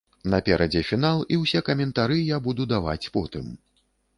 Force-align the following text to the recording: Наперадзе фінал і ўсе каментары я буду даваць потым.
Наперадзе 0.33 0.81
фінал 0.91 1.21
і 1.35 1.39
ўсе 1.43 1.61
каментары 1.69 2.17
я 2.35 2.41
буду 2.49 2.69
даваць 2.73 3.09
потым. 3.19 3.45